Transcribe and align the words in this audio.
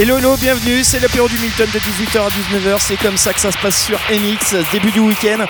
Hello, 0.00 0.16
hello, 0.16 0.34
bienvenue, 0.38 0.82
c'est 0.82 0.98
l'apéro 0.98 1.28
du 1.28 1.38
Milton 1.38 1.68
de 1.74 1.78
18h 1.78 2.20
à 2.20 2.28
19h, 2.30 2.78
c'est 2.78 2.96
comme 2.96 3.18
ça 3.18 3.34
que 3.34 3.40
ça 3.40 3.52
se 3.52 3.58
passe 3.58 3.84
sur 3.84 3.98
MX, 4.08 4.56
début 4.72 4.90
du 4.92 5.00
week-end. 5.00 5.44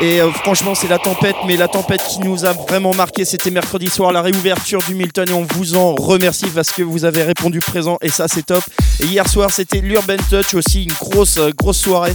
Et 0.00 0.20
euh, 0.20 0.30
franchement, 0.30 0.76
c'est 0.76 0.86
la 0.86 1.00
tempête, 1.00 1.34
mais 1.44 1.56
la 1.56 1.66
tempête 1.66 2.00
qui 2.08 2.20
nous 2.20 2.44
a 2.44 2.52
vraiment 2.52 2.94
marqué, 2.94 3.24
c'était 3.24 3.50
mercredi 3.50 3.88
soir, 3.88 4.12
la 4.12 4.22
réouverture 4.22 4.78
du 4.86 4.94
Milton, 4.94 5.28
et 5.28 5.32
on 5.32 5.42
vous 5.42 5.74
en 5.74 5.96
remercie 5.96 6.46
parce 6.54 6.70
que 6.70 6.84
vous 6.84 7.04
avez 7.04 7.24
répondu 7.24 7.58
présent, 7.58 7.98
et 8.00 8.08
ça, 8.08 8.28
c'est 8.28 8.46
top. 8.46 8.62
Et 9.00 9.06
hier 9.06 9.28
soir, 9.28 9.50
c'était 9.50 9.80
l'Urban 9.80 10.18
Touch 10.30 10.54
aussi, 10.54 10.84
une 10.84 10.92
grosse, 10.92 11.38
euh, 11.38 11.50
grosse 11.50 11.80
soirée. 11.80 12.14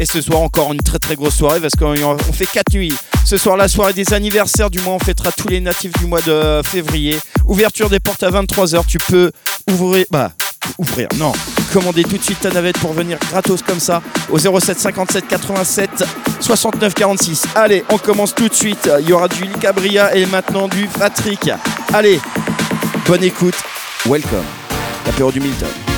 Et 0.00 0.06
ce 0.06 0.20
soir 0.20 0.40
encore 0.40 0.72
une 0.72 0.80
très 0.80 0.98
très 0.98 1.14
grosse 1.14 1.36
soirée 1.36 1.60
parce 1.60 1.74
qu'on 1.76 1.94
on 1.96 2.18
fait 2.32 2.46
4 2.46 2.72
nuits. 2.74 2.94
Ce 3.24 3.36
soir 3.36 3.56
la 3.56 3.68
soirée 3.68 3.92
des 3.92 4.12
anniversaires 4.12 4.70
du 4.70 4.80
mois, 4.80 4.94
on 4.94 4.98
fêtera 4.98 5.30
tous 5.30 5.48
les 5.48 5.60
natifs 5.60 5.92
du 6.00 6.06
mois 6.06 6.20
de 6.20 6.62
février. 6.64 7.16
Ouverture 7.46 7.90
des 7.90 8.00
portes 8.00 8.24
à 8.24 8.30
23h, 8.30 8.86
tu 8.86 8.98
peux 8.98 9.30
ouvrir 9.68 10.04
bah 10.10 10.32
ouvrir. 10.78 11.08
Non, 11.16 11.32
commandez 11.72 12.04
tout 12.04 12.18
de 12.18 12.22
suite 12.22 12.40
ta 12.40 12.50
navette 12.50 12.78
pour 12.78 12.92
venir 12.92 13.18
gratos 13.30 13.62
comme 13.62 13.80
ça 13.80 14.02
au 14.30 14.38
07 14.38 14.78
57 14.78 15.28
87 15.28 15.90
69 16.40 16.94
46. 16.94 17.46
Allez, 17.54 17.84
on 17.90 17.98
commence 17.98 18.34
tout 18.34 18.48
de 18.48 18.54
suite. 18.54 18.90
Il 19.00 19.08
y 19.08 19.12
aura 19.12 19.28
du 19.28 19.48
Cabria 19.60 20.14
et 20.14 20.26
maintenant 20.26 20.68
du 20.68 20.86
Patrick. 20.86 21.50
Allez, 21.92 22.20
bonne 23.06 23.24
écoute. 23.24 23.56
Welcome. 24.06 24.44
L'apéro 25.06 25.32
du 25.32 25.40
Milton. 25.40 25.97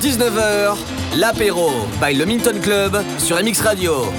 19h, 0.00 0.78
l'apéro 1.16 1.86
by 2.00 2.14
le 2.14 2.24
Minton 2.24 2.58
Club 2.62 2.96
sur 3.18 3.36
MX 3.36 3.60
Radio. 3.60 4.10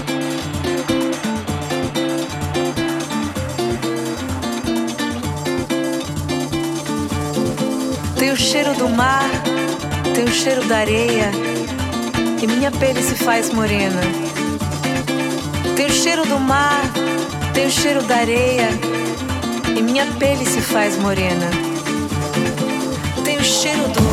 Tem 8.16 8.32
o 8.32 8.38
cheiro 8.38 8.76
do 8.76 8.90
mar, 8.90 9.28
tem 10.14 10.24
o 10.26 10.32
cheiro 10.32 10.64
da 10.66 10.78
areia, 10.78 11.32
e 12.40 12.46
minha 12.46 12.70
pele 12.70 13.02
se 13.02 13.16
faz 13.16 13.52
morena. 13.52 14.02
Tem 15.76 15.88
o 15.88 15.92
cheiro 15.92 16.24
do 16.28 16.40
mar, 16.40 16.84
tem 17.56 17.66
o 17.66 17.72
cheiro 17.72 18.04
da 18.04 18.18
areia, 18.18 18.70
e 19.76 19.82
minha 19.82 20.06
pele 20.20 20.46
se 20.46 20.62
faz 20.62 20.96
morena. 21.00 21.50
Tem 23.26 23.40
o 23.40 23.44
cheiro 23.44 23.88
do 23.88 24.11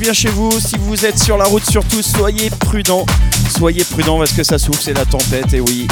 bien 0.00 0.12
chez 0.14 0.30
vous. 0.30 0.50
Si 0.58 0.76
vous 0.78 1.04
êtes 1.04 1.18
sur 1.22 1.36
la 1.36 1.44
route, 1.44 1.64
surtout, 1.70 2.02
soyez 2.02 2.48
prudents. 2.50 3.04
Soyez 3.56 3.84
prudents 3.84 4.18
parce 4.18 4.32
que 4.32 4.42
ça 4.42 4.58
souffle, 4.58 4.80
c'est 4.82 4.94
la 4.94 5.04
tempête. 5.04 5.52
Et 5.52 5.60
oui, 5.60 5.86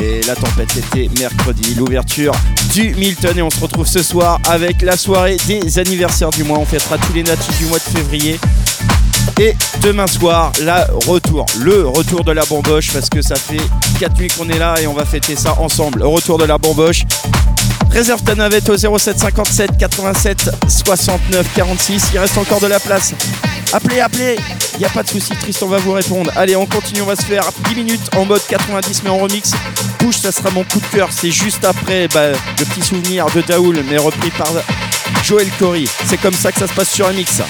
mais 0.00 0.20
la 0.26 0.34
tempête 0.34 0.76
était 0.76 1.08
mercredi, 1.20 1.74
l'ouverture 1.76 2.32
du 2.72 2.94
Milton. 2.96 3.38
Et 3.38 3.42
on 3.42 3.50
se 3.50 3.60
retrouve 3.60 3.86
ce 3.86 4.02
soir 4.02 4.40
avec 4.48 4.82
la 4.82 4.96
soirée 4.96 5.36
des 5.46 5.78
anniversaires 5.78 6.30
du 6.30 6.42
mois. 6.42 6.58
On 6.58 6.64
fêtera 6.64 6.98
tous 6.98 7.12
les 7.12 7.22
natifs 7.22 7.56
du 7.58 7.66
mois 7.66 7.78
de 7.78 7.98
février. 7.98 8.40
Et 9.40 9.54
demain 9.80 10.08
soir, 10.08 10.52
la 10.62 10.88
retour, 11.06 11.46
le 11.60 11.86
retour 11.86 12.24
de 12.24 12.32
la 12.32 12.44
bamboche 12.44 12.92
parce 12.92 13.08
que 13.08 13.22
ça 13.22 13.36
fait 13.36 13.62
4 14.00 14.18
nuits 14.18 14.28
qu'on 14.28 14.48
est 14.48 14.58
là 14.58 14.74
et 14.82 14.88
on 14.88 14.94
va 14.94 15.04
fêter 15.04 15.36
ça 15.36 15.56
ensemble. 15.60 16.00
Le 16.00 16.08
retour 16.08 16.36
de 16.36 16.44
la 16.44 16.58
bamboche. 16.58 17.04
Réserve 17.90 18.22
ta 18.22 18.34
navette 18.34 18.68
au 18.70 18.76
07 18.76 19.20
57 19.20 19.78
87 19.78 20.50
69 20.66 21.46
46. 21.54 22.04
Il 22.14 22.18
reste 22.18 22.38
encore 22.38 22.60
de 22.60 22.66
la 22.66 22.80
place. 22.80 23.14
Appelez, 23.72 24.00
appelez. 24.00 24.36
Il 24.78 24.84
a 24.84 24.88
pas 24.90 25.02
de 25.02 25.08
souci, 25.08 25.32
Tristan 25.36 25.66
va 25.66 25.78
vous 25.78 25.92
répondre. 25.92 26.30
Allez, 26.36 26.56
on 26.56 26.66
continue. 26.66 27.02
On 27.02 27.06
va 27.06 27.16
se 27.16 27.22
faire 27.22 27.44
10 27.68 27.74
minutes 27.74 28.14
en 28.16 28.24
mode 28.24 28.42
90 28.46 29.02
mais 29.04 29.10
en 29.10 29.18
remix. 29.18 29.52
Push, 29.98 30.18
ça 30.18 30.32
sera 30.32 30.50
mon 30.50 30.64
coup 30.64 30.80
de 30.80 30.86
cœur. 30.86 31.08
C'est 31.10 31.30
juste 31.30 31.64
après 31.64 32.08
bah, 32.08 32.30
le 32.30 32.64
petit 32.64 32.82
souvenir 32.82 33.26
de 33.34 33.40
Daoul 33.40 33.82
mais 33.88 33.96
repris 33.96 34.30
par 34.30 34.48
Joël 35.22 35.48
Cory. 35.58 35.88
C'est 36.04 36.20
comme 36.20 36.34
ça 36.34 36.52
que 36.52 36.58
ça 36.58 36.66
se 36.66 36.74
passe 36.74 36.90
sur 36.90 37.06
un 37.06 37.12
mix. 37.12 37.40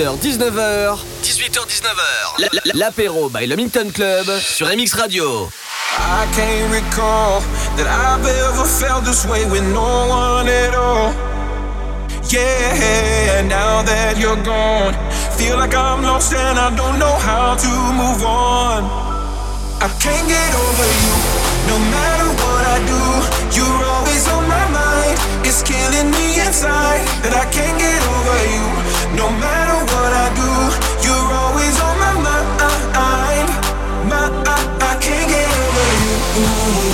18h-19h. 0.00 0.96
18h-19h. 1.22 2.48
L'apéro 2.72 3.28
by 3.28 3.46
le 3.46 3.54
Minton 3.54 3.90
Club 3.92 4.24
sur 4.40 4.66
MX 4.66 4.94
Radio. 4.94 5.50
I 5.98 6.24
can't 6.34 6.72
recall 6.72 7.42
that 7.76 7.86
I've 7.86 8.24
ever 8.24 8.64
felt 8.64 9.04
this 9.04 9.26
way 9.26 9.44
with 9.50 9.62
no 9.74 10.08
one 10.08 10.48
at 10.48 10.74
all. 10.74 11.12
Yeah, 12.32 13.42
now 13.42 13.82
that 13.82 14.16
you're 14.16 14.42
gone, 14.42 14.96
feel 15.36 15.58
like 15.58 15.74
I'm 15.74 16.02
lost 16.02 16.32
and 16.32 16.58
I 16.58 16.74
don't 16.74 16.98
know 16.98 17.16
how 17.20 17.56
to 17.56 17.72
move 17.92 18.24
on. 18.24 18.84
I 19.84 19.88
can't 20.00 20.26
get 20.26 20.50
over 20.56 20.88
you, 21.04 21.14
no 21.68 21.76
matter 21.92 22.28
what 22.40 22.64
I 22.64 22.80
do. 22.88 23.02
You're 23.52 23.84
always 23.84 24.26
on 24.28 24.48
my 24.48 24.64
mind, 24.72 25.18
it's 25.44 25.60
killing 25.62 26.10
me 26.10 26.40
inside 26.40 27.04
that 27.20 27.36
I 27.36 27.44
can't 27.52 27.76
get 27.76 28.00
over 28.00 28.40
you. 28.48 28.89
No 29.16 29.28
matter 29.28 29.78
what 29.92 30.12
I 30.12 30.28
do, 30.38 30.50
you're 31.04 31.30
always 31.42 31.80
on 31.80 31.98
my 31.98 32.14
mind. 32.26 33.48
My, 34.08 34.30
I, 34.46 34.58
I 34.80 34.98
can't 35.00 35.28
get 35.28 35.48
over 35.50 36.84
you. 36.84 36.89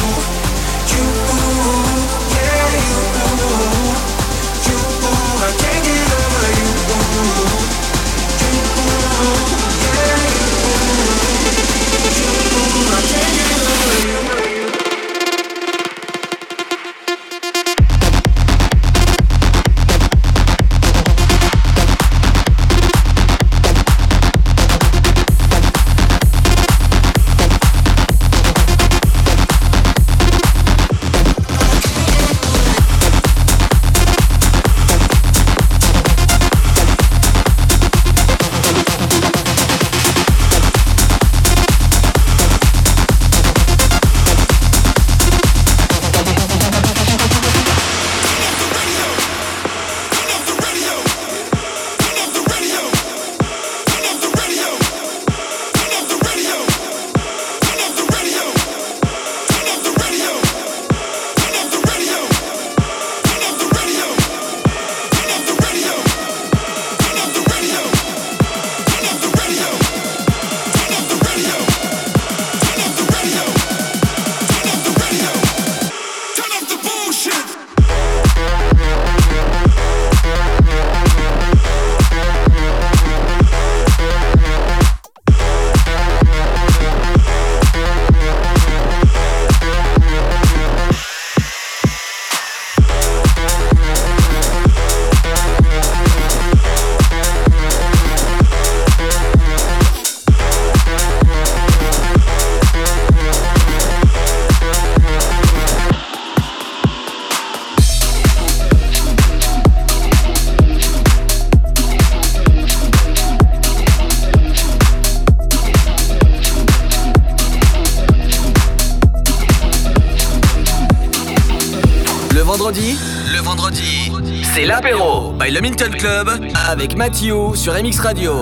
Le 125.50 125.60
Minton 125.60 125.90
Club 125.96 126.28
avec 126.68 126.96
Mathieu 126.96 127.54
sur 127.54 127.74
MX 127.74 128.00
Radio. 128.00 128.32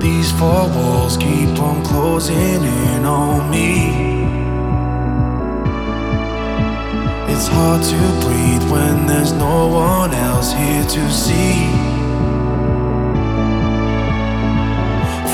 These 0.00 0.32
four 0.32 0.68
walls 0.74 1.18
keep 1.18 1.58
on 1.58 1.82
closing 1.82 2.62
in 2.64 3.04
on 3.04 3.50
me. 3.50 3.92
It's 7.28 7.48
hard 7.48 7.82
to 7.82 8.26
breathe 8.26 8.70
when 8.70 9.06
there's 9.06 9.32
no 9.32 9.68
one 9.68 10.14
else 10.14 10.52
here 10.52 10.84
to 10.84 11.10
see. 11.10 11.68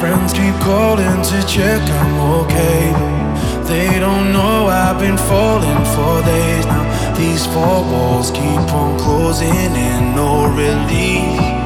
Friends 0.01 0.33
keep 0.33 0.55
calling 0.61 1.23
to 1.23 1.47
check 1.47 1.81
I'm 1.81 2.21
okay. 2.41 2.93
They 3.69 4.01
don't 4.01 4.33
know 4.33 4.67
I've 4.67 4.99
been 4.99 5.17
falling 5.17 5.85
for 5.95 6.23
days 6.23 6.67
now. 6.67 6.96
These 7.17 7.47
four 7.47 7.81
walls 7.93 8.31
keep 8.31 8.43
on 8.75 8.99
closing 8.99 9.49
in, 9.49 10.15
no 10.15 10.47
relief, 10.53 11.66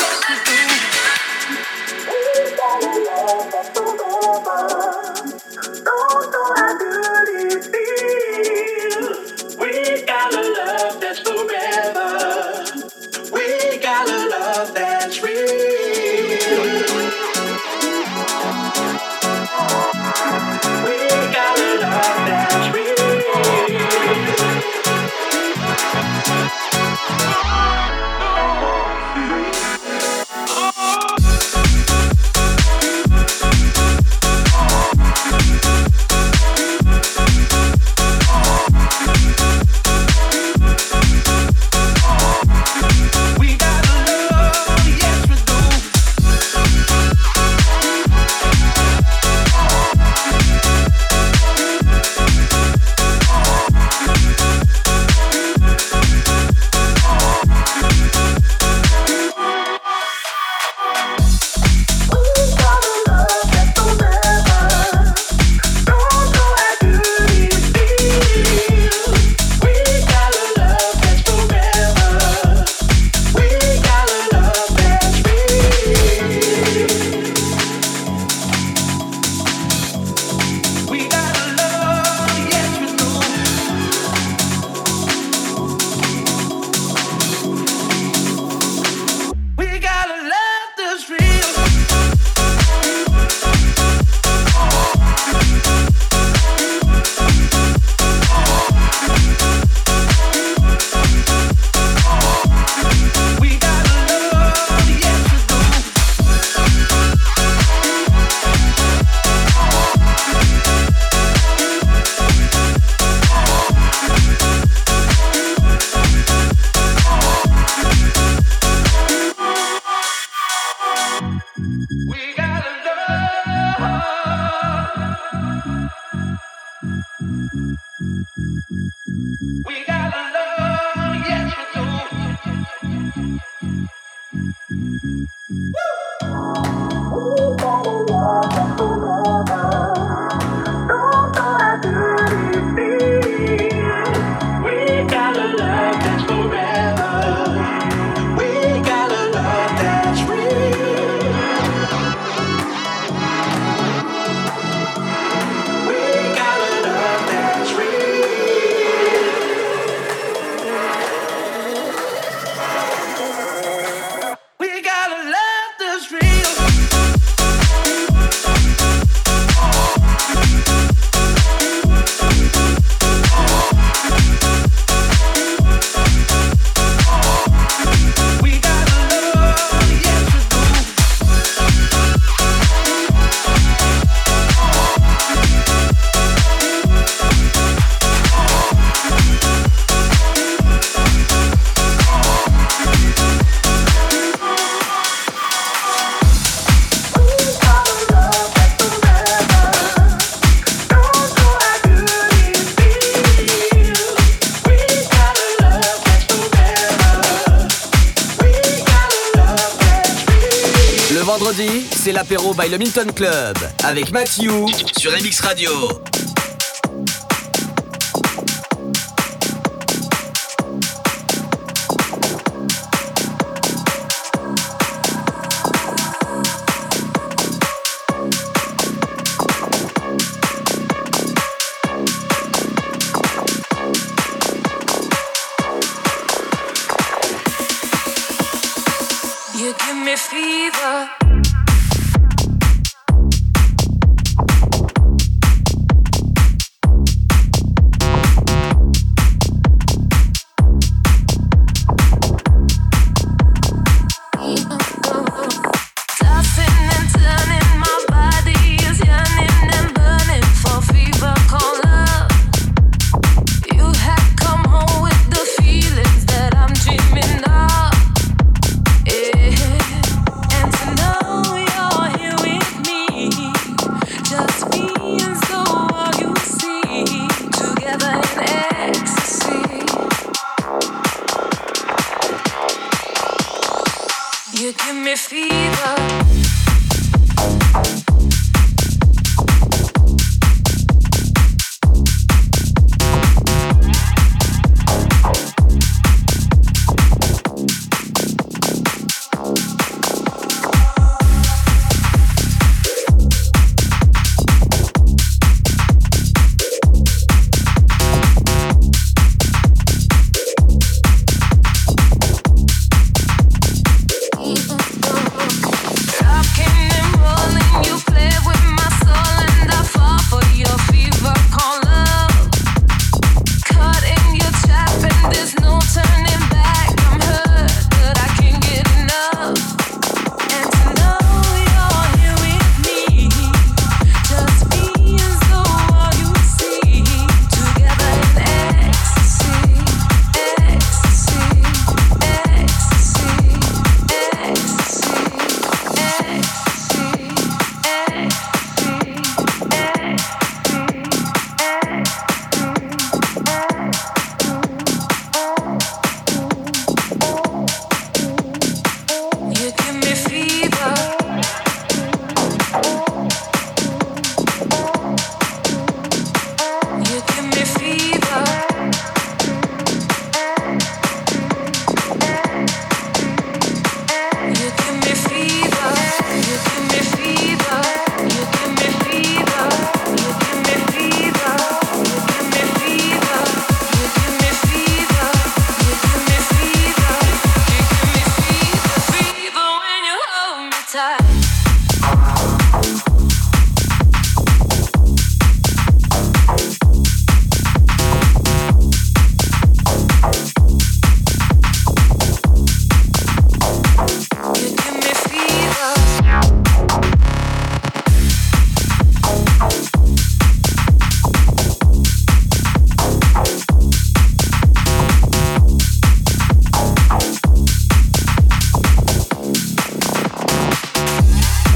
By 212.53 212.69
le 212.69 212.77
Milton 212.77 213.11
Club 213.13 213.57
avec 213.83 214.11
Matthew 214.11 214.49
sur 214.97 215.11
MX 215.11 215.41
Radio. 215.41 216.10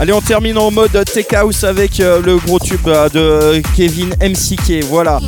Allez, 0.05 0.13
on 0.13 0.21
termine 0.21 0.55
en 0.59 0.69
mode 0.69 1.03
Tech 1.11 1.33
House 1.33 1.63
avec 1.63 1.99
euh, 1.99 2.21
le 2.21 2.37
gros 2.37 2.59
tube 2.59 2.87
euh, 2.87 3.09
de 3.09 3.63
Kevin 3.75 4.09
MCK. 4.21 4.83
Voilà. 4.83 5.19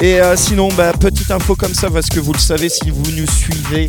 Et 0.00 0.20
euh, 0.20 0.36
sinon, 0.36 0.68
bah, 0.76 0.92
petite 0.92 1.28
info 1.32 1.56
comme 1.56 1.74
ça, 1.74 1.90
parce 1.90 2.06
que 2.06 2.20
vous 2.20 2.32
le 2.32 2.38
savez 2.38 2.68
si 2.68 2.88
vous 2.90 3.10
nous 3.16 3.26
suivez 3.26 3.88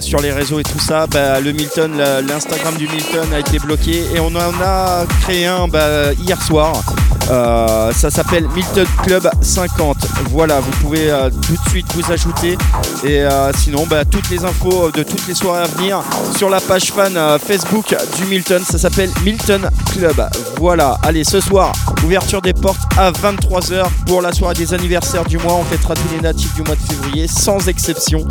sur 0.00 0.20
les 0.20 0.32
réseaux 0.32 0.60
et 0.60 0.64
tout 0.64 0.78
ça, 0.78 1.06
bah, 1.06 1.40
le 1.40 1.52
Milton, 1.52 1.96
l'Instagram 2.28 2.76
du 2.76 2.86
Milton 2.86 3.32
a 3.32 3.38
été 3.38 3.58
bloqué 3.58 4.02
et 4.14 4.20
on 4.20 4.36
en 4.36 4.52
a 4.62 5.06
créé 5.22 5.46
un 5.46 5.66
bah, 5.66 6.12
hier 6.12 6.42
soir. 6.42 6.82
Euh, 7.30 7.92
ça 7.92 8.10
s'appelle 8.10 8.48
Milton 8.54 8.86
Club 9.04 9.28
50. 9.40 9.96
Voilà, 10.30 10.60
vous 10.60 10.70
pouvez 10.82 11.10
euh, 11.10 11.30
tout 11.30 11.52
de 11.52 11.70
suite 11.70 11.86
vous 11.94 12.12
ajouter. 12.12 12.58
Et 13.04 13.22
euh, 13.22 13.52
sinon, 13.52 13.86
bah, 13.86 14.04
toutes 14.04 14.28
les 14.30 14.44
infos 14.44 14.90
de 14.90 15.02
toutes 15.02 15.26
les 15.26 15.34
soirées 15.34 15.62
à 15.62 15.66
venir 15.66 16.02
sur 16.36 16.48
la 16.50 16.60
page 16.60 16.92
fan 16.92 17.16
Facebook 17.38 17.94
du 18.16 18.24
Milton. 18.26 18.62
Ça 18.64 18.78
s'appelle 18.78 19.10
Milton 19.24 19.68
Club. 19.92 20.22
Voilà, 20.58 20.98
allez, 21.02 21.24
ce 21.24 21.40
soir, 21.40 21.72
ouverture 22.04 22.42
des 22.42 22.52
portes 22.52 22.82
à 22.96 23.10
23h 23.10 23.84
pour 24.06 24.22
la 24.22 24.32
soirée 24.32 24.54
des 24.54 24.74
anniversaires 24.74 25.24
du 25.24 25.38
mois. 25.38 25.54
On 25.54 25.64
fêtera 25.64 25.94
tous 25.94 26.14
les 26.14 26.20
natifs 26.20 26.54
du 26.54 26.62
mois 26.62 26.76
de 26.76 26.80
février, 26.80 27.28
sans 27.28 27.68
exception. 27.68 28.26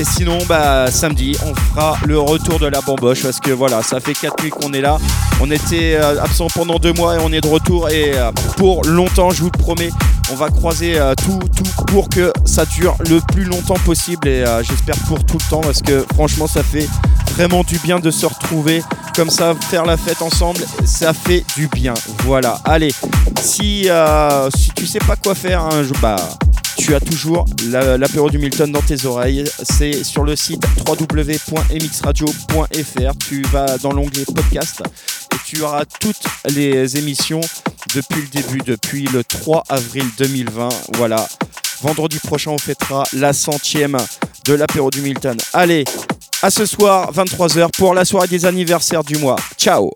Et 0.00 0.04
sinon, 0.04 0.38
bah, 0.48 0.90
samedi, 0.92 1.36
on 1.44 1.52
fera 1.54 1.96
le 2.06 2.20
retour 2.20 2.60
de 2.60 2.66
la 2.66 2.80
bamboche 2.80 3.22
parce 3.24 3.40
que 3.40 3.50
voilà, 3.50 3.82
ça 3.82 3.98
fait 3.98 4.14
4 4.14 4.42
nuits 4.44 4.50
qu'on 4.50 4.72
est 4.72 4.80
là. 4.80 4.96
On 5.40 5.50
était 5.50 5.96
euh, 5.96 6.22
absent 6.22 6.46
pendant 6.54 6.78
2 6.78 6.92
mois 6.92 7.16
et 7.16 7.18
on 7.20 7.32
est 7.32 7.40
de 7.40 7.48
retour. 7.48 7.90
Et 7.90 8.12
euh, 8.16 8.30
pour 8.56 8.84
longtemps, 8.84 9.30
je 9.30 9.40
vous 9.42 9.50
le 9.52 9.58
promets, 9.58 9.90
on 10.30 10.36
va 10.36 10.50
croiser 10.50 10.96
euh, 11.00 11.14
tout, 11.16 11.40
tout 11.56 11.84
pour 11.86 12.08
que 12.08 12.32
ça 12.44 12.64
dure 12.64 12.94
le 13.08 13.20
plus 13.32 13.42
longtemps 13.42 13.78
possible. 13.84 14.28
Et 14.28 14.44
j'espère 14.62 14.96
pour 15.08 15.24
tout 15.24 15.38
le 15.44 15.50
temps 15.50 15.60
parce 15.62 15.82
que 15.82 16.06
franchement, 16.14 16.46
ça 16.46 16.62
fait 16.62 16.88
vraiment 17.34 17.64
du 17.64 17.78
bien 17.80 17.98
de 17.98 18.12
se 18.12 18.26
retrouver 18.26 18.84
comme 19.16 19.30
ça, 19.30 19.54
faire 19.68 19.84
la 19.84 19.96
fête 19.96 20.22
ensemble. 20.22 20.60
Ça 20.84 21.12
fait 21.12 21.44
du 21.56 21.66
bien. 21.66 21.94
Voilà, 22.24 22.60
allez, 22.64 22.94
si, 23.42 23.88
si 24.56 24.70
tu 24.76 24.86
sais 24.86 25.00
pas 25.00 25.16
quoi 25.16 25.34
faire, 25.34 25.62
hein, 25.64 25.82
je- 25.82 25.98
bah 26.00 26.14
tu 26.88 26.94
as 26.94 27.00
toujours 27.00 27.44
la- 27.68 27.98
l'apéro 27.98 28.30
du 28.30 28.38
Milton 28.38 28.72
dans 28.72 28.80
tes 28.80 29.04
oreilles. 29.04 29.44
C'est 29.62 30.02
sur 30.04 30.24
le 30.24 30.34
site 30.36 30.62
www.mxradio.fr. 30.88 33.18
Tu 33.28 33.42
vas 33.42 33.76
dans 33.76 33.92
l'onglet 33.92 34.24
podcast 34.24 34.82
et 35.34 35.36
tu 35.44 35.60
auras 35.60 35.84
toutes 35.84 36.22
les 36.54 36.96
émissions 36.96 37.42
depuis 37.94 38.22
le 38.22 38.28
début, 38.28 38.60
depuis 38.66 39.04
le 39.04 39.22
3 39.22 39.64
avril 39.68 40.06
2020. 40.16 40.70
Voilà. 40.94 41.28
Vendredi 41.82 42.18
prochain, 42.20 42.52
on 42.52 42.58
fêtera 42.58 43.04
la 43.12 43.34
centième 43.34 43.98
de 44.46 44.54
l'apéro 44.54 44.90
du 44.90 45.02
Milton. 45.02 45.36
Allez, 45.52 45.84
à 46.42 46.50
ce 46.50 46.64
soir, 46.64 47.12
23h, 47.12 47.68
pour 47.76 47.92
la 47.92 48.06
soirée 48.06 48.28
des 48.28 48.46
anniversaires 48.46 49.04
du 49.04 49.18
mois. 49.18 49.36
Ciao 49.58 49.86